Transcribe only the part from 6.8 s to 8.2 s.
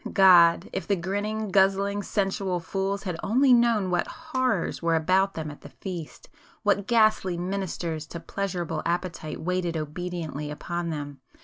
ghastly ministers to